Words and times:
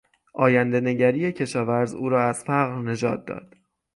آیندهنگری 0.33 1.31
کشاورز 1.31 1.93
او 1.93 2.09
را 2.09 2.23
از 2.23 2.43
فقر 2.43 2.81
نجات 2.81 3.25
داد. 3.25 3.55